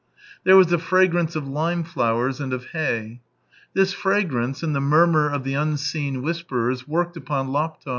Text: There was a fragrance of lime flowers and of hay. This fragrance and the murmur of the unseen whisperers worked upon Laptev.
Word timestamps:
There 0.43 0.57
was 0.57 0.73
a 0.73 0.79
fragrance 0.79 1.35
of 1.35 1.47
lime 1.47 1.83
flowers 1.83 2.41
and 2.41 2.53
of 2.53 2.65
hay. 2.71 3.21
This 3.75 3.93
fragrance 3.93 4.63
and 4.63 4.75
the 4.75 4.81
murmur 4.81 5.29
of 5.29 5.43
the 5.43 5.53
unseen 5.53 6.23
whisperers 6.23 6.87
worked 6.87 7.15
upon 7.17 7.49
Laptev. 7.53 7.89